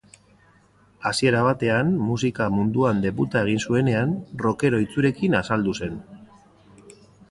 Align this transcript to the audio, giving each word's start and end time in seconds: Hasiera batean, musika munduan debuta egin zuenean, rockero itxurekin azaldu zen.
Hasiera 1.09 1.43
batean, 1.47 1.91
musika 2.07 2.49
munduan 2.55 3.05
debuta 3.05 3.45
egin 3.47 3.63
zuenean, 3.69 4.19
rockero 4.47 4.85
itxurekin 4.89 5.41
azaldu 5.45 5.81
zen. 5.83 6.07